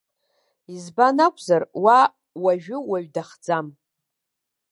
Избан 0.73 1.17
акәзар, 1.25 1.63
уа 1.83 1.99
уажәы 2.43 2.77
уаҩ 2.89 3.05
дахӡам! 3.15 3.67